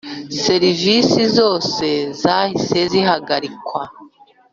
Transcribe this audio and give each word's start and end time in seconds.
serivisi 0.43 1.21
zose 1.37 1.85
zahise 2.21 2.79
zihagarikwa 2.91 3.83